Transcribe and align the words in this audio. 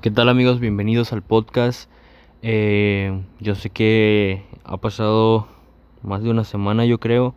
¿Qué 0.00 0.10
tal 0.10 0.30
amigos? 0.30 0.60
Bienvenidos 0.60 1.12
al 1.12 1.20
podcast. 1.20 1.90
Eh, 2.40 3.20
yo 3.38 3.54
sé 3.54 3.68
que 3.68 4.46
ha 4.64 4.78
pasado 4.78 5.46
más 6.00 6.22
de 6.22 6.30
una 6.30 6.44
semana 6.44 6.86
yo 6.86 6.98
creo, 6.98 7.34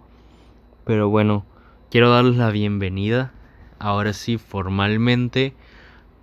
pero 0.85 1.09
bueno, 1.09 1.45
quiero 1.91 2.09
darles 2.09 2.37
la 2.37 2.51
bienvenida, 2.51 3.33
ahora 3.79 4.13
sí 4.13 4.37
formalmente, 4.37 5.53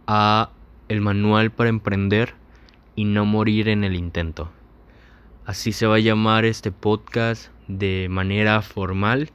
a 0.07 0.49
el 0.89 1.03
manual 1.03 1.51
para 1.51 1.69
emprender 1.69 2.33
y 2.97 3.05
no 3.05 3.27
morir 3.27 3.69
en 3.69 3.85
el 3.85 3.95
intento. 3.95 4.51
Así 5.45 5.73
se 5.73 5.87
va 5.87 5.97
a 5.97 6.01
llamar 6.01 6.47
este 6.47 6.73
podcast 6.73 7.53
de 7.69 8.07
manera 8.09 8.63
formal. 8.63 9.29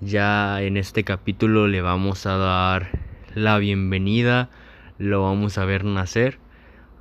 Ya 0.00 0.60
en 0.60 0.76
este 0.76 1.04
capítulo 1.04 1.68
le 1.68 1.82
vamos 1.82 2.26
a 2.26 2.36
dar 2.36 2.90
la 3.32 3.58
bienvenida 3.58 4.50
lo 4.98 5.22
vamos 5.22 5.58
a 5.58 5.64
ver 5.64 5.84
nacer. 5.84 6.38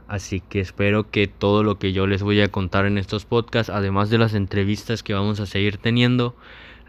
Así 0.08 0.42
que 0.42 0.60
espero 0.60 1.10
que 1.10 1.28
todo 1.28 1.64
lo 1.64 1.80
que 1.80 1.94
yo 1.94 2.06
les 2.06 2.22
voy 2.22 2.42
a 2.42 2.50
contar 2.50 2.86
en 2.86 2.98
estos 2.98 3.26
podcasts, 3.26 3.72
además 3.72 4.10
de 4.10 4.18
las 4.18 4.34
entrevistas 4.34 5.04
que 5.04 5.14
vamos 5.14 5.40
a 5.40 5.46
seguir 5.46 5.78
teniendo, 5.78 6.36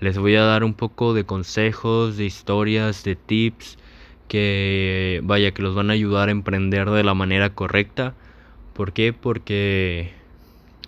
les 0.00 0.18
voy 0.18 0.34
a 0.34 0.42
dar 0.42 0.64
un 0.64 0.74
poco 0.74 1.14
de 1.14 1.24
consejos, 1.24 2.16
de 2.16 2.24
historias, 2.24 3.04
de 3.04 3.14
tips, 3.14 3.78
que 4.26 5.20
vaya, 5.22 5.52
que 5.52 5.62
los 5.62 5.76
van 5.76 5.90
a 5.90 5.92
ayudar 5.92 6.28
a 6.28 6.32
emprender 6.32 6.90
de 6.90 7.04
la 7.04 7.14
manera 7.14 7.50
correcta. 7.50 8.14
¿Por 8.72 8.92
qué? 8.92 9.12
Porque 9.12 10.12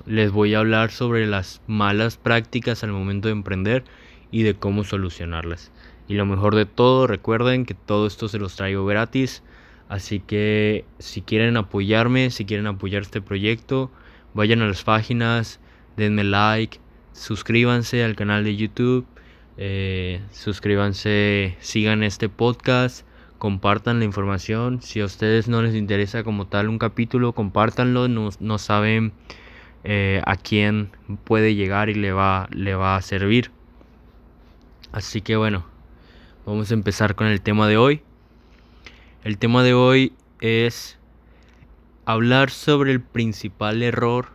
les 0.07 0.33
voy 0.33 0.55
a 0.55 0.59
hablar 0.59 0.91
sobre 0.91 1.27
las 1.27 1.61
malas 1.67 2.17
prácticas 2.17 2.83
al 2.83 2.91
momento 2.91 3.29
de 3.29 3.33
emprender 3.33 3.85
y 4.33 4.43
de 4.43 4.55
cómo 4.55 4.83
solucionarlas. 4.83 5.71
Y 6.09 6.15
lo 6.15 6.27
mejor 6.27 6.57
de 6.57 6.67
todo, 6.67 7.07
recuerden 7.07 7.65
que 7.65 7.75
todo 7.75 8.07
esto 8.07 8.27
se 8.27 8.39
los 8.39 8.57
traigo 8.57 8.85
gratis 8.87 9.43
Así 9.89 10.21
que 10.21 10.85
si 10.99 11.23
quieren 11.23 11.57
apoyarme, 11.57 12.31
si 12.31 12.45
quieren 12.45 12.67
apoyar 12.67 13.03
este 13.03 13.21
proyecto, 13.21 13.91
vayan 14.33 14.63
a 14.63 14.67
las 14.67 14.83
páginas, 14.83 15.61
denme 15.97 16.25
like, 16.25 16.79
suscríbanse 17.13 18.05
al 18.05 18.17
canal 18.17 18.45
de 18.45 18.57
YouTube, 18.57 19.07
eh, 19.57 20.21
suscríbanse, 20.33 21.57
sigan 21.61 22.03
este 22.03 22.29
podcast, 22.29 23.07
compartan 23.39 23.99
la 23.99 24.05
información. 24.05 24.83
Si 24.83 25.01
a 25.01 25.05
ustedes 25.05 25.49
no 25.49 25.63
les 25.63 25.75
interesa 25.75 26.25
como 26.25 26.47
tal 26.47 26.69
un 26.69 26.79
capítulo, 26.79 27.33
compártanlo, 27.33 28.09
no, 28.09 28.59
saben 28.59 29.13
eh, 29.85 30.23
a 30.27 30.37
quién 30.37 30.91
puede 31.25 31.55
llegar 31.55 31.89
y 31.89 31.95
le 31.95 32.13
va, 32.13 32.49
le 32.53 32.75
va 32.75 32.97
a 32.97 33.03
servir. 33.03 33.51
Así 34.93 35.21
que 35.21 35.37
bueno, 35.37 35.67
vamos 36.47 36.71
a 36.71 36.75
empezar 36.75 37.15
con 37.15 37.27
el 37.27 37.41
tema 37.41 37.69
de 37.69 37.77
hoy. 37.77 38.03
El 39.25 39.39
tema 39.39 39.63
de 39.63 39.73
hoy 39.73 40.13
es 40.43 40.99
hablar 42.05 42.51
sobre 42.51 42.93
el 42.93 43.01
principal 43.01 43.83
error 43.83 44.29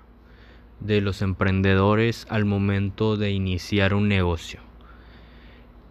de 0.80 1.00
los 1.00 1.22
emprendedores 1.22 2.26
al 2.28 2.46
momento 2.46 3.16
de 3.16 3.30
iniciar 3.30 3.94
un 3.94 4.08
negocio. 4.08 4.62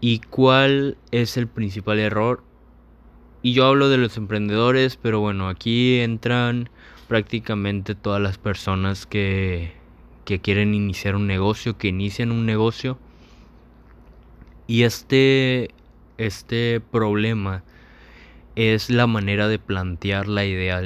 ¿Y 0.00 0.18
cuál 0.18 0.96
es 1.12 1.36
el 1.36 1.46
principal 1.46 2.00
error? 2.00 2.42
Y 3.40 3.52
yo 3.52 3.66
hablo 3.66 3.88
de 3.88 3.98
los 3.98 4.16
emprendedores, 4.16 4.96
pero 4.96 5.20
bueno, 5.20 5.48
aquí 5.48 6.00
entran 6.00 6.68
prácticamente 7.06 7.94
todas 7.94 8.20
las 8.20 8.36
personas 8.36 9.06
que, 9.06 9.74
que 10.24 10.40
quieren 10.40 10.74
iniciar 10.74 11.14
un 11.14 11.28
negocio, 11.28 11.78
que 11.78 11.86
inician 11.86 12.32
un 12.32 12.46
negocio. 12.46 12.98
Y 14.66 14.82
este, 14.82 15.70
este 16.16 16.80
problema 16.80 17.62
es 18.58 18.90
la 18.90 19.06
manera 19.06 19.46
de 19.46 19.60
plantear 19.60 20.26
la 20.26 20.44
idea 20.44 20.82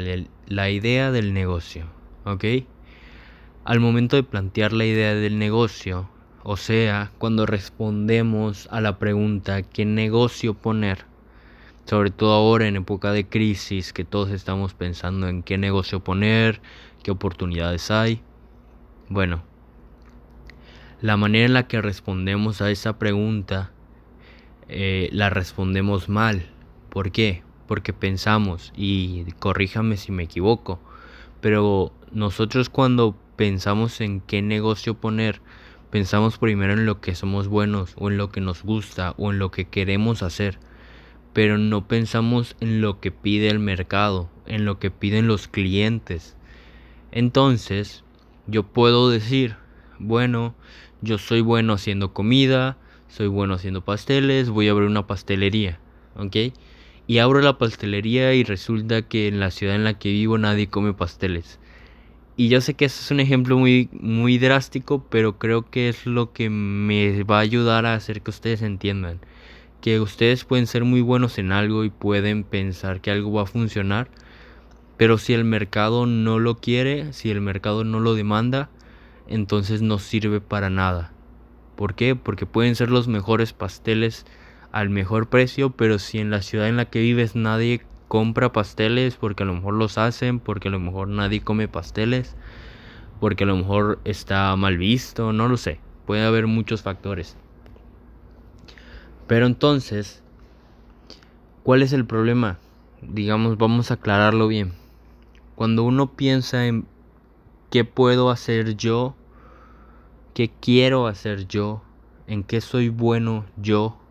la 0.46 0.68
idea 0.68 1.10
del 1.10 1.32
negocio, 1.32 1.86
¿ok? 2.26 2.44
Al 3.64 3.80
momento 3.80 4.16
de 4.16 4.24
plantear 4.24 4.74
la 4.74 4.84
idea 4.84 5.14
del 5.14 5.38
negocio, 5.38 6.10
o 6.42 6.58
sea, 6.58 7.12
cuando 7.16 7.46
respondemos 7.46 8.68
a 8.70 8.82
la 8.82 8.98
pregunta 8.98 9.62
¿qué 9.62 9.86
negocio 9.86 10.52
poner? 10.52 11.06
Sobre 11.86 12.10
todo 12.10 12.34
ahora 12.34 12.68
en 12.68 12.76
época 12.76 13.10
de 13.10 13.26
crisis, 13.26 13.94
que 13.94 14.04
todos 14.04 14.28
estamos 14.32 14.74
pensando 14.74 15.26
en 15.28 15.42
qué 15.42 15.56
negocio 15.56 16.04
poner, 16.04 16.60
qué 17.02 17.10
oportunidades 17.10 17.90
hay. 17.90 18.20
Bueno, 19.08 19.44
la 21.00 21.16
manera 21.16 21.46
en 21.46 21.54
la 21.54 21.68
que 21.68 21.80
respondemos 21.80 22.60
a 22.60 22.70
esa 22.70 22.98
pregunta 22.98 23.70
eh, 24.68 25.08
la 25.10 25.30
respondemos 25.30 26.10
mal. 26.10 26.50
¿Por 26.90 27.12
qué? 27.12 27.42
Porque 27.72 27.94
pensamos, 27.94 28.70
y 28.76 29.24
corríjame 29.38 29.96
si 29.96 30.12
me 30.12 30.24
equivoco, 30.24 30.78
pero 31.40 31.90
nosotros 32.12 32.68
cuando 32.68 33.16
pensamos 33.36 34.02
en 34.02 34.20
qué 34.20 34.42
negocio 34.42 34.92
poner, 34.92 35.40
pensamos 35.90 36.36
primero 36.36 36.74
en 36.74 36.84
lo 36.84 37.00
que 37.00 37.14
somos 37.14 37.48
buenos 37.48 37.94
o 37.96 38.10
en 38.10 38.18
lo 38.18 38.28
que 38.28 38.42
nos 38.42 38.62
gusta 38.62 39.14
o 39.16 39.32
en 39.32 39.38
lo 39.38 39.50
que 39.50 39.64
queremos 39.64 40.22
hacer, 40.22 40.58
pero 41.32 41.56
no 41.56 41.88
pensamos 41.88 42.56
en 42.60 42.82
lo 42.82 43.00
que 43.00 43.10
pide 43.10 43.48
el 43.48 43.58
mercado, 43.58 44.28
en 44.44 44.66
lo 44.66 44.78
que 44.78 44.90
piden 44.90 45.26
los 45.26 45.48
clientes. 45.48 46.36
Entonces, 47.10 48.04
yo 48.46 48.64
puedo 48.64 49.08
decir, 49.08 49.56
bueno, 49.98 50.54
yo 51.00 51.16
soy 51.16 51.40
bueno 51.40 51.72
haciendo 51.72 52.12
comida, 52.12 52.76
soy 53.08 53.28
bueno 53.28 53.54
haciendo 53.54 53.80
pasteles, 53.82 54.50
voy 54.50 54.68
a 54.68 54.72
abrir 54.72 54.90
una 54.90 55.06
pastelería, 55.06 55.80
¿ok? 56.16 56.36
Y 57.06 57.18
abro 57.18 57.40
la 57.40 57.58
pastelería 57.58 58.34
y 58.34 58.44
resulta 58.44 59.02
que 59.02 59.28
en 59.28 59.40
la 59.40 59.50
ciudad 59.50 59.74
en 59.74 59.84
la 59.84 59.98
que 59.98 60.10
vivo 60.10 60.38
nadie 60.38 60.68
come 60.68 60.94
pasteles. 60.94 61.58
Y 62.36 62.48
yo 62.48 62.60
sé 62.60 62.74
que 62.74 62.86
eso 62.86 63.00
es 63.00 63.10
un 63.10 63.20
ejemplo 63.20 63.58
muy, 63.58 63.88
muy 63.92 64.38
drástico, 64.38 65.04
pero 65.10 65.38
creo 65.38 65.68
que 65.70 65.88
es 65.88 66.06
lo 66.06 66.32
que 66.32 66.48
me 66.48 67.22
va 67.24 67.38
a 67.38 67.40
ayudar 67.40 67.84
a 67.84 67.94
hacer 67.94 68.22
que 68.22 68.30
ustedes 68.30 68.62
entiendan. 68.62 69.20
Que 69.80 70.00
ustedes 70.00 70.44
pueden 70.44 70.66
ser 70.66 70.84
muy 70.84 71.02
buenos 71.02 71.38
en 71.38 71.52
algo 71.52 71.84
y 71.84 71.90
pueden 71.90 72.44
pensar 72.44 73.00
que 73.00 73.10
algo 73.10 73.32
va 73.32 73.42
a 73.42 73.46
funcionar, 73.46 74.08
pero 74.96 75.18
si 75.18 75.34
el 75.34 75.44
mercado 75.44 76.06
no 76.06 76.38
lo 76.38 76.58
quiere, 76.58 77.12
si 77.12 77.30
el 77.30 77.40
mercado 77.40 77.84
no 77.84 78.00
lo 78.00 78.14
demanda, 78.14 78.70
entonces 79.28 79.82
no 79.82 79.98
sirve 79.98 80.40
para 80.40 80.70
nada. 80.70 81.12
¿Por 81.76 81.94
qué? 81.94 82.14
Porque 82.14 82.46
pueden 82.46 82.76
ser 82.76 82.90
los 82.90 83.08
mejores 83.08 83.52
pasteles 83.52 84.24
al 84.72 84.88
mejor 84.88 85.28
precio, 85.28 85.70
pero 85.70 85.98
si 85.98 86.18
en 86.18 86.30
la 86.30 86.42
ciudad 86.42 86.68
en 86.68 86.78
la 86.78 86.86
que 86.86 87.00
vives 87.00 87.36
nadie 87.36 87.82
compra 88.08 88.52
pasteles 88.52 89.16
porque 89.16 89.42
a 89.42 89.46
lo 89.46 89.54
mejor 89.54 89.74
los 89.74 89.98
hacen, 89.98 90.40
porque 90.40 90.68
a 90.68 90.70
lo 90.70 90.80
mejor 90.80 91.08
nadie 91.08 91.42
come 91.42 91.68
pasteles, 91.68 92.34
porque 93.20 93.44
a 93.44 93.46
lo 93.46 93.56
mejor 93.56 94.00
está 94.04 94.54
mal 94.56 94.78
visto, 94.78 95.32
no 95.32 95.46
lo 95.48 95.56
sé, 95.56 95.78
puede 96.06 96.24
haber 96.24 96.46
muchos 96.46 96.82
factores. 96.82 97.36
Pero 99.26 99.46
entonces, 99.46 100.22
¿cuál 101.62 101.82
es 101.82 101.92
el 101.92 102.06
problema? 102.06 102.58
Digamos, 103.02 103.58
vamos 103.58 103.90
a 103.90 103.94
aclararlo 103.94 104.48
bien. 104.48 104.72
Cuando 105.54 105.84
uno 105.84 106.12
piensa 106.12 106.66
en 106.66 106.86
qué 107.70 107.84
puedo 107.84 108.30
hacer 108.30 108.76
yo, 108.76 109.14
qué 110.34 110.50
quiero 110.60 111.06
hacer 111.06 111.46
yo, 111.46 111.82
en 112.26 112.42
qué 112.42 112.60
soy 112.60 112.88
bueno 112.88 113.44
yo, 113.56 114.01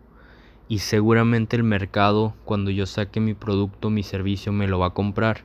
y 0.72 0.78
seguramente 0.78 1.54
el 1.54 1.64
mercado 1.64 2.32
cuando 2.46 2.70
yo 2.70 2.86
saque 2.86 3.20
mi 3.20 3.34
producto, 3.34 3.90
mi 3.90 4.02
servicio 4.02 4.52
me 4.52 4.66
lo 4.66 4.78
va 4.78 4.86
a 4.86 4.94
comprar. 4.94 5.44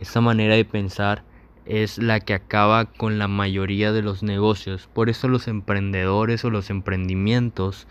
Esa 0.00 0.22
manera 0.22 0.54
de 0.54 0.64
pensar 0.64 1.22
es 1.66 1.98
la 1.98 2.18
que 2.20 2.32
acaba 2.32 2.86
con 2.86 3.18
la 3.18 3.28
mayoría 3.28 3.92
de 3.92 4.00
los 4.00 4.22
negocios. 4.22 4.88
Por 4.94 5.10
eso 5.10 5.28
los 5.28 5.48
emprendedores 5.48 6.46
o 6.46 6.50
los 6.50 6.70
emprendimientos 6.70 7.86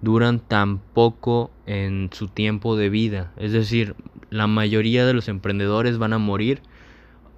duran 0.00 0.40
tan 0.40 0.78
poco 0.78 1.50
en 1.66 2.08
su 2.10 2.28
tiempo 2.28 2.76
de 2.76 2.88
vida. 2.88 3.34
Es 3.36 3.52
decir, 3.52 3.94
la 4.30 4.46
mayoría 4.46 5.04
de 5.04 5.12
los 5.12 5.28
emprendedores 5.28 5.98
van 5.98 6.14
a 6.14 6.18
morir. 6.18 6.62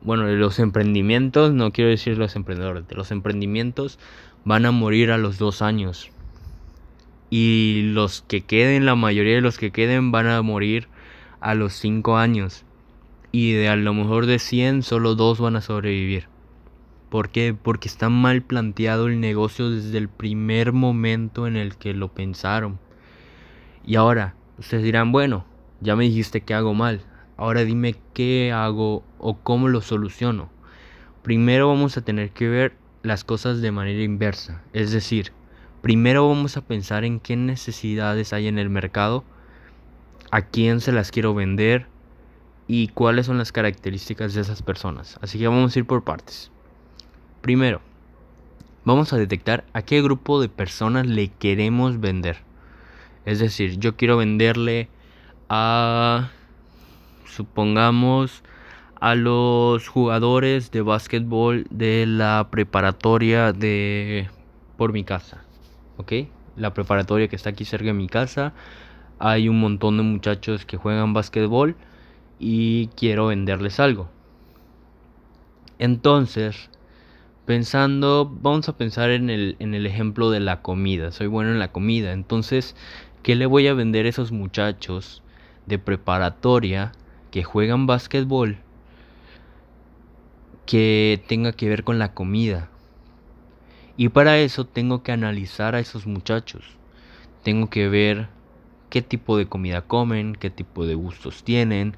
Bueno, 0.03 0.29
los 0.29 0.61
emprendimientos, 0.61 1.53
no 1.53 1.73
quiero 1.73 1.91
decir 1.91 2.17
los 2.17 2.37
emprendedores, 2.37 2.87
de 2.87 2.95
los 2.95 3.11
emprendimientos 3.11 3.99
van 4.45 4.67
a 4.67 4.71
morir 4.71 5.11
a 5.11 5.19
los 5.19 5.37
dos 5.37 5.63
años 5.63 6.13
y 7.31 7.91
los 7.93 8.23
que 8.23 8.43
queden, 8.43 8.87
la 8.87 8.95
mayoría 8.95 9.35
de 9.35 9.41
los 9.41 9.59
que 9.59 9.71
queden 9.71 10.11
van 10.11 10.27
a 10.27 10.41
morir 10.43 10.89
a 11.41 11.55
los 11.55 11.75
5 11.75 12.17
años. 12.17 12.65
Y 13.31 13.53
de 13.53 13.69
a 13.69 13.77
lo 13.77 13.93
mejor 13.93 14.27
de 14.27 14.39
100 14.39 14.83
solo 14.83 15.15
dos 15.15 15.39
van 15.39 15.57
a 15.57 15.61
sobrevivir. 15.61 16.29
¿Por 17.11 17.31
qué? 17.31 17.55
Porque 17.55 17.89
está 17.89 18.09
mal 18.09 18.43
planteado 18.43 19.07
el 19.07 19.21
negocio 19.21 19.71
desde 19.71 19.99
el 19.99 20.09
primer 20.09 20.73
momento 20.73 21.47
en 21.47 21.57
el 21.57 21.77
que 21.77 21.95
lo 21.95 22.09
pensaron. 22.09 22.79
Y 23.85 23.97
ahora, 23.97 24.35
ustedes 24.59 24.83
dirán, 24.83 25.13
bueno, 25.13 25.47
ya 25.81 25.97
me 25.97 26.05
dijiste 26.05 26.43
que 26.43 26.55
hago 26.55 26.75
mal. 26.75 27.03
Ahora 27.37 27.65
dime 27.65 27.95
qué 28.15 28.53
hago 28.53 29.05
o 29.19 29.39
cómo 29.39 29.69
lo 29.69 29.81
soluciono. 29.81 30.51
Primero 31.23 31.69
vamos 31.69 31.97
a 31.97 32.03
tener 32.03 32.31
que 32.31 32.49
ver 32.49 32.75
las 33.03 33.25
cosas 33.25 33.61
de 33.61 33.73
manera 33.73 34.03
inversa. 34.03 34.63
Es 34.73 34.93
decir, 34.93 35.33
Primero 35.89 36.29
vamos 36.29 36.59
a 36.59 36.61
pensar 36.61 37.07
en 37.07 37.19
qué 37.19 37.35
necesidades 37.35 38.35
hay 38.35 38.47
en 38.47 38.59
el 38.59 38.69
mercado, 38.69 39.25
a 40.31 40.43
quién 40.43 40.83
se 40.83 40.93
las 40.93 41.11
quiero 41.11 41.33
vender, 41.33 41.87
y 42.67 42.89
cuáles 42.89 43.25
son 43.25 43.39
las 43.39 43.53
características 43.53 44.35
de 44.35 44.43
esas 44.43 44.61
personas. 44.61 45.19
Así 45.23 45.39
que 45.39 45.49
vamos 45.49 45.75
a 45.75 45.79
ir 45.79 45.87
por 45.87 46.05
partes. 46.05 46.51
Primero, 47.41 47.81
vamos 48.85 49.15
a 49.15 49.17
detectar 49.17 49.65
a 49.73 49.81
qué 49.81 50.03
grupo 50.03 50.43
de 50.43 50.51
personas 50.51 51.07
le 51.07 51.29
queremos 51.29 51.99
vender. 52.01 52.37
Es 53.25 53.39
decir, 53.39 53.79
yo 53.79 53.97
quiero 53.97 54.19
venderle 54.19 54.91
a, 55.49 56.29
supongamos, 57.25 58.43
a 59.01 59.15
los 59.15 59.89
jugadores 59.89 60.71
de 60.71 60.83
básquetbol 60.83 61.67
de 61.71 62.05
la 62.05 62.49
preparatoria 62.51 63.55
de 63.55 64.29
por 64.77 64.93
mi 64.93 65.03
casa. 65.03 65.48
¿Ok? 65.99 66.13
La 66.57 66.73
preparatoria 66.73 67.29
que 67.29 67.37
está 67.37 67.51
aquí 67.51 67.65
cerca 67.65 67.87
de 67.87 67.93
mi 67.93 68.09
casa. 68.09 68.55
Hay 69.19 69.49
un 69.49 69.61
montón 69.61 69.97
de 69.99 70.05
muchachos 70.05 70.65
que 70.65 70.77
juegan 70.77 71.13
básquetbol 71.13 71.77
y 72.39 72.87
quiero 72.97 73.27
venderles 73.27 73.81
algo. 73.81 74.09
Entonces, 75.79 76.71
pensando, 77.47 78.31
vamos 78.43 78.69
a 78.69 78.77
pensar 78.77 79.11
en 79.11 79.31
el, 79.31 79.57
en 79.59 79.75
el 79.75 79.87
ejemplo 79.87 80.31
de 80.31 80.41
la 80.41 80.63
comida. 80.63 81.13
Soy 81.13 81.27
bueno 81.27 81.51
en 81.51 81.59
la 81.59 81.73
comida. 81.73 82.13
Entonces, 82.13 82.77
¿qué 83.23 83.35
le 83.35 83.47
voy 83.47 83.67
a 83.69 83.75
vender 83.75 84.07
a 84.07 84.09
esos 84.09 84.33
muchachos 84.33 85.23
de 85.67 85.79
preparatoria 85.79 86.93
que 87.31 87.45
juegan 87.45 87.87
básquetbol 87.87 88.59
que 90.67 91.23
tenga 91.27 91.53
que 91.53 91.69
ver 91.69 91.85
con 91.85 91.99
la 91.99 92.13
comida? 92.15 92.71
Y 94.01 94.11
para 94.11 94.39
eso 94.39 94.65
tengo 94.65 95.03
que 95.03 95.11
analizar 95.11 95.75
a 95.75 95.81
esos 95.81 96.07
muchachos. 96.07 96.63
Tengo 97.43 97.69
que 97.69 97.89
ver 97.89 98.29
qué 98.91 99.03
tipo 99.03 99.37
de 99.37 99.47
comida 99.47 99.83
comen, 99.83 100.37
qué 100.37 100.51
tipo 100.51 100.87
de 100.87 100.95
gustos 100.95 101.43
tienen, 101.43 101.97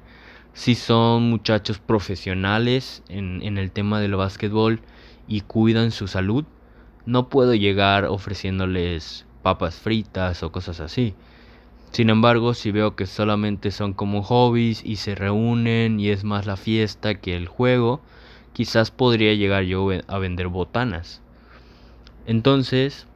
si 0.51 0.73
son 0.73 1.29
muchachos 1.29 1.77
profesionales 1.77 3.03
en, 3.07 3.55
el 3.59 3.69
tema 3.69 3.99
del 3.99 4.15
básquetbol 4.15 4.81
y 5.27 5.41
cuidan 5.41 5.91
su 5.91 6.07
salud, 6.07 6.43
no 7.05 7.29
puedo 7.29 7.53
llegar 7.53 8.05
ofreciéndoles 8.05 9.27
papas 9.43 9.75
fritas 9.75 10.41
o 10.41 10.51
cosas 10.51 10.79
así. 10.79 11.13
Sin 11.91 12.09
embargo, 12.09 12.55
si 12.55 12.71
veo 12.71 12.95
que 12.95 13.05
solamente 13.05 13.69
son 13.69 13.93
como 13.93 14.23
hobbies 14.23 14.83
y 14.83 14.95
se 14.95 15.13
reúnen 15.13 15.99
y 15.99 16.09
es 16.09 16.23
más 16.23 16.47
la 16.47 16.57
fiesta 16.57 17.19
que 17.21 17.35
el 17.35 17.47
juego, 17.47 18.01
quizás 18.53 18.89
podría 18.89 19.35
llegar 19.35 19.65
yo 19.65 19.87
a 20.07 20.17
vender 20.17 20.47
botanas. 20.47 21.20
Entonces, 22.25 23.07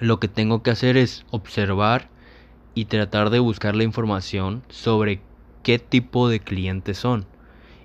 lo 0.00 0.18
que 0.20 0.28
tengo 0.28 0.62
que 0.62 0.70
hacer 0.70 0.96
es 0.96 1.24
observar 1.30 2.08
y 2.74 2.86
tratar 2.86 3.30
de 3.30 3.38
buscar 3.38 3.74
la 3.74 3.84
información 3.84 4.62
sobre 4.68 5.20
qué 5.62 5.78
tipo 5.78 6.28
de 6.28 6.40
clientes 6.40 6.98
son. 6.98 7.26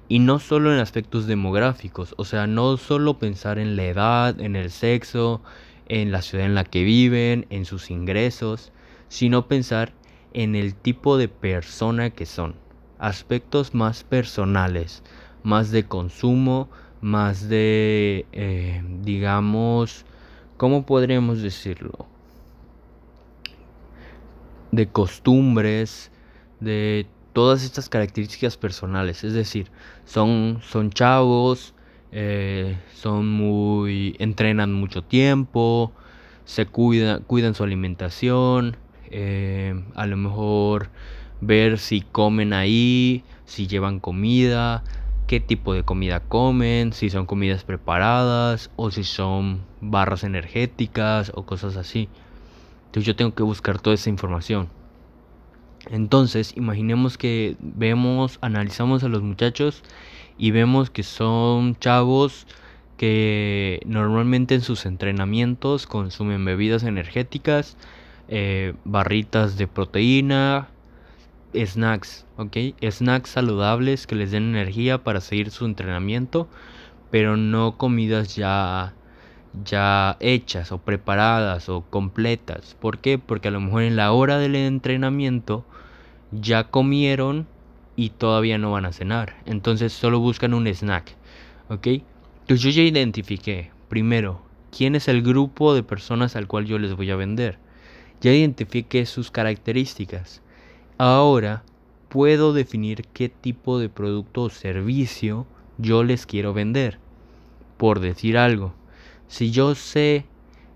Y 0.08 0.20
no 0.20 0.40
solo 0.40 0.74
en 0.74 0.80
aspectos 0.80 1.26
demográficos, 1.26 2.14
o 2.18 2.26
sea, 2.26 2.48
no 2.48 2.76
solo 2.78 3.18
pensar 3.18 3.60
en 3.60 3.78
la 3.78 3.86
edad, 3.86 4.40
en 4.42 4.58
el 4.58 4.70
sexo, 4.70 5.42
en 5.88 6.12
la 6.12 6.22
ciudad 6.22 6.46
en 6.46 6.56
la 6.56 6.66
que 6.66 6.84
viven, 6.84 7.46
en 7.50 7.66
sus 7.66 7.90
ingresos, 7.90 8.72
sino 9.08 9.48
pensar 9.48 9.94
en 10.34 10.56
el 10.56 10.76
tipo 10.76 11.18
de 11.18 11.28
persona 11.28 12.10
que 12.10 12.26
son. 12.26 12.56
Aspectos 13.00 13.74
más 13.74 14.04
personales, 14.04 15.02
más 15.44 15.72
de 15.72 15.86
consumo, 15.86 16.70
más 17.02 17.50
de, 17.50 18.26
eh, 18.32 18.84
digamos, 19.02 20.06
¿cómo 20.62 20.86
podríamos 20.86 21.42
decirlo? 21.42 22.06
De 24.72 24.86
costumbres, 24.86 26.12
de 26.60 27.08
todas 27.34 27.64
estas 27.64 27.90
características 27.90 28.58
personales. 28.58 29.24
Es 29.24 29.34
decir, 29.34 29.72
son, 30.06 30.60
son 30.62 30.92
chavos, 30.92 31.74
eh, 32.12 32.78
son 32.94 33.28
muy. 33.28 34.16
entrenan 34.20 34.72
mucho 34.72 35.04
tiempo, 35.04 35.94
se 36.46 36.68
cuidan, 36.68 37.24
cuidan 37.24 37.56
su 37.56 37.64
alimentación, 37.64 38.78
eh, 39.10 39.74
a 39.96 40.06
lo 40.06 40.16
mejor 40.16 40.90
ver 41.42 41.80
si 41.80 42.02
comen 42.02 42.54
ahí, 42.54 43.24
si 43.46 43.66
llevan 43.66 44.00
comida, 44.00 44.84
qué 45.32 45.40
tipo 45.40 45.74
de 45.74 45.84
comida 45.84 46.20
comen, 46.20 46.92
si 46.92 47.10
son 47.10 47.26
comidas 47.26 47.64
preparadas 47.64 48.70
o 48.76 48.92
si 48.92 49.06
son 49.06 49.62
barras 49.80 50.26
energéticas 50.26 51.32
o 51.34 51.46
cosas 51.46 51.78
así. 51.78 52.10
Entonces 52.88 53.06
yo 53.06 53.16
tengo 53.16 53.34
que 53.34 53.42
buscar 53.42 53.80
toda 53.80 53.94
esa 53.94 54.10
información. 54.10 54.68
Entonces, 55.90 56.52
imaginemos 56.58 57.18
que 57.18 57.56
vemos, 57.62 58.40
analizamos 58.42 59.06
a 59.06 59.08
los 59.08 59.22
muchachos 59.22 59.84
y 60.38 60.52
vemos 60.52 60.90
que 60.90 61.04
son 61.04 61.78
chavos 61.80 62.46
que 62.98 63.80
normalmente 63.86 64.56
en 64.56 64.62
sus 64.62 64.86
entrenamientos 64.86 65.88
consumen 65.88 66.44
bebidas 66.44 66.84
energéticas, 66.84 67.78
eh, 68.28 68.74
barritas 68.84 69.56
de 69.56 69.68
proteína, 69.68 70.68
snacks, 71.54 72.26
¿ok? 72.38 72.58
Snacks 72.90 73.30
saludables 73.30 74.08
que 74.08 74.16
les 74.16 74.32
den 74.32 74.44
energía 74.44 75.04
para 75.04 75.22
seguir 75.22 75.52
su 75.52 75.66
entrenamiento, 75.66 76.48
pero 77.10 77.38
no 77.38 77.78
comidas 77.78 78.36
ya 78.36 78.94
ya 79.66 80.18
hechas 80.20 80.72
o 80.72 80.78
preparadas 80.80 81.70
o 81.70 81.82
completas. 81.82 82.76
¿Por 82.80 83.00
qué? 83.00 83.18
Porque 83.18 83.50
a 83.50 83.52
lo 83.52 83.60
mejor 83.60 83.84
en 83.84 83.96
la 83.96 84.12
hora 84.12 84.38
del 84.38 84.56
entrenamiento 84.56 85.66
ya 86.32 86.66
comieron 86.66 87.48
y 87.96 88.12
todavía 88.12 88.58
no 88.58 88.72
van 88.72 88.86
a 88.86 88.94
cenar. 88.94 89.36
Entonces 89.46 89.94
solo 89.94 90.20
buscan 90.20 90.54
un 90.54 90.68
snack. 90.68 91.16
¿Ok? 91.70 91.88
Entonces 92.42 92.62
yo 92.62 92.70
ya 92.72 92.84
identifiqué, 92.84 93.72
primero, 93.90 94.42
quién 94.76 94.96
es 94.96 95.08
el 95.08 95.22
grupo 95.22 95.74
de 95.74 95.84
personas 95.84 96.36
al 96.36 96.48
cual 96.48 96.66
yo 96.66 96.80
les 96.80 96.96
voy 96.96 97.12
a 97.12 97.16
vender. 97.16 97.58
Ya 98.22 98.32
identifiqué 98.32 99.06
sus 99.06 99.32
características. 99.32 100.42
Ahora 101.04 101.64
puedo 102.10 102.54
definir 102.54 103.08
qué 103.08 103.28
tipo 103.28 103.80
de 103.80 103.90
producto 103.90 104.44
o 104.44 104.50
servicio 104.52 105.48
yo 105.80 106.04
les 106.04 106.28
quiero 106.28 106.54
vender. 106.54 107.00
Por 107.78 108.02
decir 108.02 108.38
algo, 108.38 108.76
si 109.28 109.50
yo 109.50 109.74
sé 109.74 110.26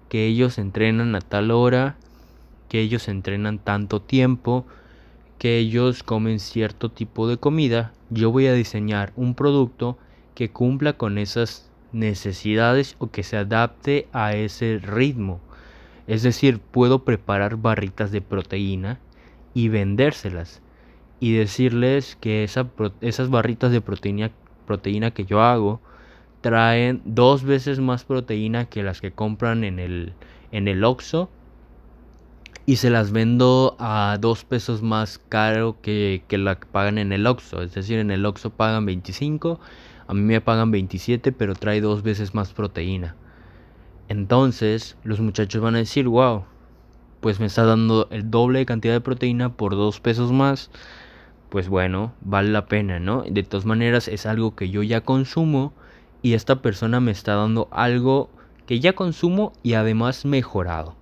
que 0.09 0.25
ellos 0.25 0.57
entrenan 0.57 1.13
a 1.13 1.21
tal 1.21 1.51
hora, 1.51 1.95
que 2.69 2.79
ellos 2.81 3.07
entrenan 3.07 3.59
tanto 3.59 4.01
tiempo, 4.01 4.65
que 5.37 5.59
ellos 5.59 6.01
comen 6.01 6.39
cierto 6.39 6.89
tipo 6.89 7.27
de 7.27 7.37
comida, 7.37 7.93
yo 8.09 8.31
voy 8.31 8.47
a 8.47 8.53
diseñar 8.53 9.13
un 9.15 9.35
producto 9.35 9.95
que 10.33 10.49
cumpla 10.49 10.93
con 10.93 11.19
esas 11.19 11.69
necesidades 11.93 12.95
o 12.97 13.11
que 13.11 13.21
se 13.21 13.37
adapte 13.37 14.07
a 14.11 14.33
ese 14.33 14.79
ritmo. 14.79 15.39
Es 16.07 16.23
decir, 16.23 16.57
puedo 16.57 17.03
preparar 17.03 17.57
barritas 17.57 18.11
de 18.11 18.21
proteína 18.21 18.99
y 19.55 19.69
vendérselas 19.69 20.61
y 21.19 21.33
decirles 21.33 22.15
que 22.21 22.43
esas 22.43 23.29
barritas 23.31 23.71
de 23.71 23.81
proteína, 23.81 24.29
proteína 24.67 25.09
que 25.09 25.25
yo 25.25 25.41
hago 25.41 25.81
traen 26.41 27.01
dos 27.05 27.43
veces 27.43 27.79
más 27.79 28.03
proteína 28.03 28.65
que 28.65 28.83
las 28.83 29.01
que 29.01 29.11
compran 29.11 29.63
en 29.63 29.79
el, 29.79 30.13
en 30.51 30.67
el 30.67 30.83
y 32.67 32.75
se 32.75 32.89
las 32.89 33.11
vendo 33.11 33.75
a 33.79 34.17
dos 34.19 34.43
pesos 34.43 34.81
más 34.81 35.19
caro 35.29 35.77
que, 35.81 36.23
que 36.27 36.37
la 36.37 36.59
que 36.59 36.65
pagan 36.65 36.97
en 36.97 37.11
el 37.11 37.25
Oxxo. 37.25 37.61
Es 37.61 37.73
decir, 37.73 37.99
en 37.99 38.11
el 38.11 38.25
Oxxo 38.25 38.51
pagan 38.51 38.85
25, 38.85 39.59
a 40.07 40.13
mí 40.13 40.21
me 40.21 40.41
pagan 40.41 40.71
27, 40.71 41.31
pero 41.31 41.55
trae 41.55 41.79
dos 41.81 42.03
veces 42.03 42.35
más 42.35 42.53
proteína. 42.53 43.15
Entonces, 44.07 44.97
los 45.03 45.19
muchachos 45.19 45.61
van 45.61 45.75
a 45.75 45.79
decir, 45.79 46.07
wow, 46.07 46.45
pues 47.25 47.39
me 47.39 47.47
está 47.47 47.63
dando 47.63 48.07
el 48.11 48.29
doble 48.29 48.59
de 48.59 48.67
cantidad 48.67 48.93
de 48.93 49.01
proteína 49.01 49.51
por 49.51 49.71
dos 49.71 49.99
pesos 49.99 50.31
más. 50.31 50.69
Pues 51.49 51.69
bueno, 51.69 52.13
vale 52.21 52.49
la 52.51 52.67
pena, 52.67 52.99
¿no? 52.99 53.23
De 53.27 53.41
todas 53.41 53.65
maneras, 53.65 54.07
es 54.07 54.27
algo 54.27 54.55
que 54.55 54.69
yo 54.69 54.83
ya 54.83 55.01
consumo 55.01 55.73
y 56.21 56.33
esta 56.33 56.61
persona 56.61 56.99
me 56.99 57.09
está 57.09 57.33
dando 57.33 57.67
algo 57.71 58.29
que 58.67 58.79
ya 58.79 58.93
consumo 58.93 59.53
y 59.63 59.73
además 59.73 60.23
mejorado. 60.23 60.93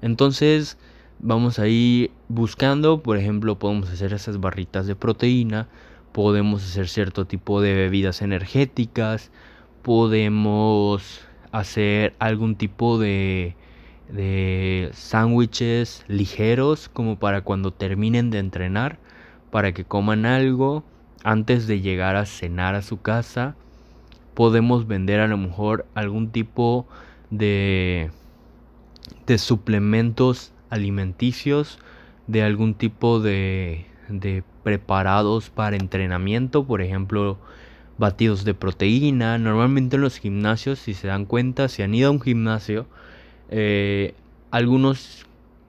Entonces 0.00 0.76
vamos 1.20 1.60
a 1.60 1.68
ir 1.68 2.10
buscando, 2.26 3.00
por 3.04 3.16
ejemplo, 3.16 3.60
podemos 3.60 3.90
hacer 3.90 4.12
esas 4.12 4.40
barritas 4.40 4.88
de 4.88 4.96
proteína, 4.96 5.68
podemos 6.10 6.64
hacer 6.64 6.88
cierto 6.88 7.26
tipo 7.26 7.60
de 7.60 7.74
bebidas 7.74 8.22
energéticas, 8.22 9.30
podemos 9.82 11.20
hacer 11.52 12.16
algún 12.18 12.56
tipo 12.56 12.98
de, 12.98 13.54
de 14.08 14.90
sándwiches 14.92 16.04
ligeros 16.08 16.88
como 16.88 17.18
para 17.18 17.42
cuando 17.42 17.72
terminen 17.72 18.30
de 18.30 18.38
entrenar, 18.38 18.98
para 19.50 19.72
que 19.72 19.84
coman 19.84 20.26
algo 20.26 20.84
antes 21.24 21.66
de 21.66 21.80
llegar 21.80 22.16
a 22.16 22.26
cenar 22.26 22.74
a 22.74 22.82
su 22.82 23.00
casa. 23.00 23.54
Podemos 24.34 24.86
vender 24.86 25.20
a 25.20 25.28
lo 25.28 25.36
mejor 25.38 25.86
algún 25.94 26.30
tipo 26.30 26.86
de 27.30 28.10
de 29.26 29.38
suplementos 29.38 30.52
alimenticios, 30.70 31.78
de 32.26 32.42
algún 32.42 32.74
tipo 32.74 33.20
de, 33.20 33.86
de 34.08 34.42
preparados 34.62 35.50
para 35.50 35.76
entrenamiento, 35.76 36.64
por 36.64 36.82
ejemplo, 36.82 37.38
batidos 37.98 38.44
de 38.44 38.54
proteína. 38.54 39.38
Normalmente 39.38 39.96
en 39.96 40.02
los 40.02 40.18
gimnasios, 40.18 40.78
si 40.78 40.94
se 40.94 41.08
dan 41.08 41.24
cuenta, 41.24 41.68
si 41.68 41.82
han 41.82 41.94
ido 41.94 42.08
a 42.08 42.12
un 42.12 42.20
gimnasio, 42.20 42.86
eh, 43.54 44.14
algunos 44.50 45.26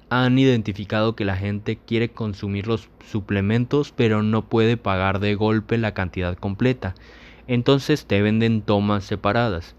han 0.10 0.40
identificado 0.40 1.16
que 1.16 1.25
la 1.25 1.36
gente 1.36 1.78
quiere 1.78 2.10
consumir 2.10 2.66
los 2.66 2.90
suplementos, 3.06 3.92
pero 3.96 4.24
no 4.24 4.46
puede 4.46 4.78
pagar 4.78 5.20
de 5.20 5.36
golpe 5.36 5.78
la 5.78 5.94
cantidad 5.94 6.38
completa. 6.38 6.96
Entonces 7.48 8.06
te 8.06 8.22
venden 8.22 8.62
tomas 8.62 9.04
separadas. 9.04 9.75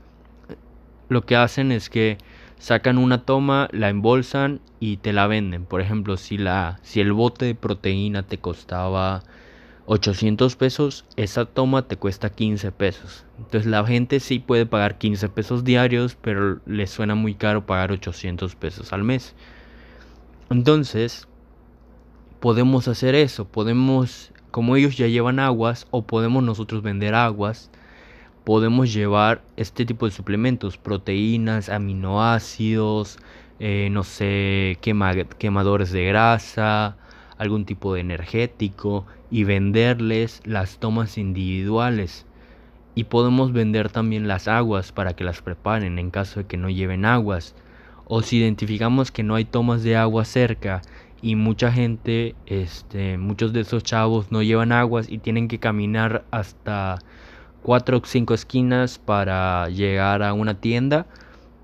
Lo 1.09 1.23
que 1.23 1.37
hacen 1.37 1.73
es 1.73 1.89
que 1.89 2.19
sacan 2.59 2.99
una 2.99 3.23
toma, 3.25 3.69
la 3.73 3.89
embolsan 3.89 4.61
y 4.81 4.99
te 4.99 5.15
la 5.15 5.27
venden. 5.27 5.65
Por 5.65 5.81
ejemplo, 5.81 6.19
si, 6.19 6.37
la, 6.37 6.79
si 6.83 7.01
el 7.01 7.13
bote 7.13 7.47
de 7.47 7.55
proteína 7.55 8.23
te 8.23 8.37
costaba 8.37 9.23
800 9.87 10.57
pesos, 10.57 11.05
esa 11.17 11.45
toma 11.45 11.87
te 11.87 11.97
cuesta 11.97 12.31
15 12.31 12.73
pesos. 12.73 13.25
Entonces 13.39 13.67
la 13.67 13.85
gente 13.85 14.21
sí 14.21 14.39
puede 14.39 14.67
pagar 14.67 14.99
15 14.99 15.29
pesos 15.29 15.65
diarios, 15.65 16.17
pero 16.21 16.61
le 16.67 16.87
suena 16.87 17.15
muy 17.15 17.35
caro 17.35 17.67
pagar 17.67 17.93
800 17.93 18.55
pesos 18.57 18.93
al 18.93 19.05
mes. 19.05 19.35
Entonces, 20.51 21.29
podemos 22.41 22.89
hacer 22.89 23.15
eso, 23.15 23.47
podemos, 23.47 24.33
como 24.51 24.77
ellos 24.77 24.97
ya 24.97 25.07
llevan 25.07 25.39
aguas, 25.39 25.87
o 25.91 26.03
podemos 26.03 26.43
nosotros 26.43 26.83
vender 26.83 27.15
aguas, 27.15 27.71
podemos 28.45 28.93
llevar 28.93 29.43
este 29.57 29.85
tipo 29.85 30.07
de 30.07 30.13
suplementos, 30.13 30.79
proteínas, 30.79 31.69
aminoácidos, 31.69 33.19
eh, 33.59 33.89
no 33.91 34.03
sé, 34.03 34.79
quemadores 34.81 35.91
de 35.93 36.05
grasa, 36.05 36.97
algún 37.39 37.65
tipo 37.65 37.95
de 37.95 38.01
energético 38.01 39.07
y 39.31 39.45
venderles 39.45 40.41
las 40.45 40.79
tomas 40.79 41.19
individuales. 41.19 42.27
Y 42.95 43.05
podemos 43.05 43.53
vender 43.53 43.91
también 43.91 44.29
las 44.29 44.47
aguas 44.47 44.93
para 44.93 45.15
que 45.15 45.25
las 45.25 45.43
preparen 45.43 45.99
en 45.99 46.11
caso 46.11 46.41
de 46.41 46.47
que 46.47 46.57
no 46.57 46.71
lleven 46.71 47.05
aguas. 47.05 47.55
O 48.07 48.23
si 48.23 48.39
identificamos 48.39 49.11
que 49.11 49.23
no 49.23 49.35
hay 49.35 49.45
tomas 49.45 49.83
de 49.83 49.97
agua 49.97 50.25
cerca 50.25 50.83
y 51.21 51.37
mucha 51.37 51.73
gente, 51.73 52.35
este, 52.47 53.19
muchos 53.19 53.53
de 53.53 53.61
esos 53.61 53.83
chavos 53.83 54.31
no 54.31 54.43
llevan 54.43 54.73
aguas 54.73 55.09
y 55.11 55.19
tienen 55.19 55.49
que 55.49 55.59
caminar 55.59 56.25
hasta 56.31 56.99
cuatro 57.63 57.97
o 57.97 58.03
cinco 58.05 58.35
esquinas 58.35 58.99
para 58.99 59.69
llegar 59.71 60.23
a 60.23 60.35
una 60.35 60.55
tienda, 60.61 61.07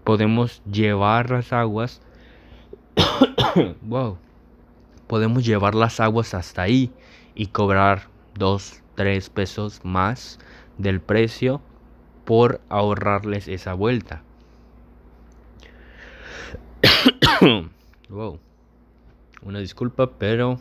podemos 0.03 0.62
llevar 0.65 1.31
las 1.31 1.53
aguas. 1.53 2.00
wow 3.83 4.17
podemos 5.11 5.45
llevar 5.45 5.75
las 5.75 5.99
aguas 5.99 6.35
hasta 6.35 6.62
ahí 6.62 6.93
y 7.35 7.47
cobrar 7.47 8.02
2, 8.38 8.81
3 8.95 9.29
pesos 9.31 9.81
más 9.83 10.38
del 10.79 11.00
precio 11.00 11.61
por 12.25 12.61
ahorrarles 12.69 13.49
esa 13.49 13.75
vuelta. 13.75 14.23
wow. 18.09 18.38
Una 19.43 19.59
disculpa, 19.59 20.12
pero 20.17 20.61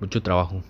mucho 0.00 0.20
trabajo. 0.20 0.64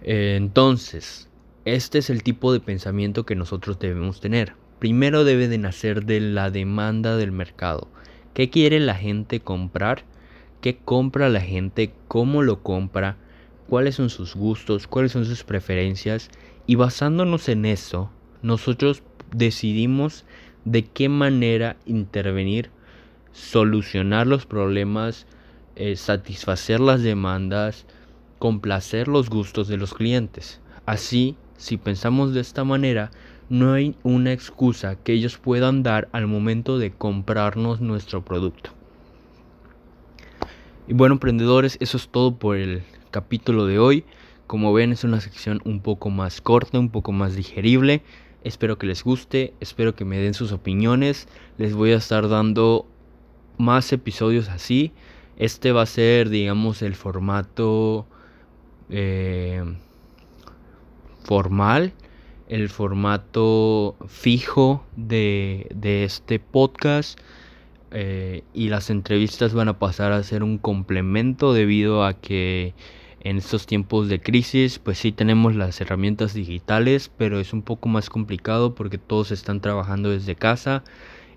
Entonces, 0.00 1.28
este 1.66 1.98
es 1.98 2.08
el 2.08 2.22
tipo 2.22 2.54
de 2.54 2.60
pensamiento 2.60 3.26
que 3.26 3.36
nosotros 3.36 3.78
debemos 3.78 4.22
tener. 4.22 4.54
Primero 4.78 5.24
debe 5.24 5.48
de 5.48 5.58
nacer 5.58 6.06
de 6.06 6.20
la 6.20 6.50
demanda 6.50 7.18
del 7.18 7.32
mercado. 7.32 7.86
¿Qué 8.32 8.48
quiere 8.48 8.80
la 8.80 8.94
gente 8.94 9.40
comprar? 9.40 10.04
Qué 10.60 10.76
compra 10.76 11.28
la 11.28 11.40
gente, 11.40 11.92
cómo 12.08 12.42
lo 12.42 12.62
compra, 12.62 13.16
cuáles 13.68 13.96
son 13.96 14.10
sus 14.10 14.34
gustos, 14.34 14.86
cuáles 14.86 15.12
son 15.12 15.24
sus 15.24 15.44
preferencias 15.44 16.30
y 16.66 16.74
basándonos 16.74 17.48
en 17.48 17.64
eso, 17.64 18.10
nosotros 18.42 19.02
decidimos 19.32 20.24
de 20.64 20.84
qué 20.84 21.08
manera 21.08 21.76
intervenir, 21.86 22.70
solucionar 23.32 24.26
los 24.26 24.46
problemas, 24.46 25.26
eh, 25.76 25.96
satisfacer 25.96 26.80
las 26.80 27.02
demandas, 27.02 27.86
complacer 28.38 29.08
los 29.08 29.30
gustos 29.30 29.68
de 29.68 29.76
los 29.76 29.94
clientes. 29.94 30.60
Así, 30.86 31.36
si 31.56 31.76
pensamos 31.76 32.34
de 32.34 32.40
esta 32.40 32.64
manera, 32.64 33.10
no 33.48 33.72
hay 33.72 33.96
una 34.02 34.32
excusa 34.32 34.96
que 34.96 35.12
ellos 35.12 35.38
puedan 35.38 35.82
dar 35.82 36.08
al 36.12 36.26
momento 36.26 36.78
de 36.78 36.92
comprarnos 36.92 37.80
nuestro 37.80 38.24
producto. 38.24 38.77
Y 40.88 40.94
bueno, 40.94 41.16
emprendedores, 41.16 41.76
eso 41.80 41.98
es 41.98 42.08
todo 42.08 42.36
por 42.36 42.56
el 42.56 42.82
capítulo 43.10 43.66
de 43.66 43.78
hoy. 43.78 44.04
Como 44.46 44.72
ven, 44.72 44.90
es 44.90 45.04
una 45.04 45.20
sección 45.20 45.60
un 45.66 45.80
poco 45.80 46.08
más 46.08 46.40
corta, 46.40 46.78
un 46.78 46.88
poco 46.88 47.12
más 47.12 47.36
digerible. 47.36 48.00
Espero 48.42 48.78
que 48.78 48.86
les 48.86 49.04
guste, 49.04 49.52
espero 49.60 49.94
que 49.94 50.06
me 50.06 50.16
den 50.16 50.32
sus 50.32 50.50
opiniones. 50.50 51.28
Les 51.58 51.74
voy 51.74 51.92
a 51.92 51.96
estar 51.96 52.30
dando 52.30 52.86
más 53.58 53.92
episodios 53.92 54.48
así. 54.48 54.92
Este 55.36 55.72
va 55.72 55.82
a 55.82 55.86
ser, 55.86 56.30
digamos, 56.30 56.80
el 56.80 56.94
formato 56.94 58.06
eh, 58.88 59.62
formal, 61.22 61.92
el 62.48 62.70
formato 62.70 63.94
fijo 64.06 64.86
de, 64.96 65.66
de 65.74 66.04
este 66.04 66.38
podcast. 66.38 67.20
Eh, 67.90 68.42
y 68.52 68.68
las 68.68 68.90
entrevistas 68.90 69.54
van 69.54 69.68
a 69.68 69.78
pasar 69.78 70.12
a 70.12 70.22
ser 70.22 70.42
un 70.42 70.58
complemento 70.58 71.54
debido 71.54 72.04
a 72.04 72.12
que 72.12 72.74
en 73.20 73.38
estos 73.38 73.66
tiempos 73.66 74.10
de 74.10 74.20
crisis 74.20 74.78
pues 74.78 74.98
sí 74.98 75.10
tenemos 75.10 75.56
las 75.56 75.80
herramientas 75.80 76.34
digitales 76.34 77.10
pero 77.16 77.40
es 77.40 77.54
un 77.54 77.62
poco 77.62 77.88
más 77.88 78.10
complicado 78.10 78.74
porque 78.74 78.98
todos 78.98 79.30
están 79.30 79.60
trabajando 79.60 80.10
desde 80.10 80.36
casa 80.36 80.84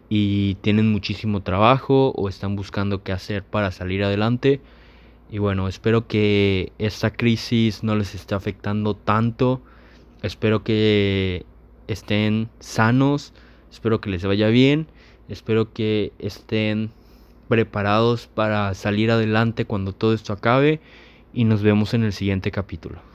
y 0.10 0.56
tienen 0.56 0.92
muchísimo 0.92 1.42
trabajo 1.42 2.12
o 2.18 2.28
están 2.28 2.58
buscando 2.58 3.02
qué 3.02 3.14
hacer 3.14 3.44
para 3.46 3.72
salir 3.72 4.04
adelante. 4.04 4.60
Y 5.32 5.38
bueno 5.38 5.70
espero 5.70 6.06
que 6.08 6.74
esta 6.80 7.14
crisis 7.14 7.82
no 7.82 7.96
les 7.96 8.14
esté 8.14 8.36
afectando 8.36 8.94
tanto. 8.94 9.62
Espero 10.22 10.66
que 10.66 11.46
estén 11.88 12.50
sanos. 12.60 13.34
Espero 13.72 14.02
que 14.02 14.10
les 14.10 14.26
vaya 14.26 14.50
bien 14.50 14.88
Espero 15.32 15.72
que 15.72 16.12
estén 16.20 16.92
preparados 17.48 18.28
para 18.28 18.74
salir 18.74 19.12
adelante 19.12 19.64
cuando 19.64 19.94
todo 19.94 20.14
esto 20.14 20.34
acabe 20.34 20.82
y 21.34 21.46
nos 21.46 21.64
vemos 21.64 21.94
en 21.94 22.04
el 22.04 22.12
siguiente 22.12 22.52
capítulo. 22.52 23.11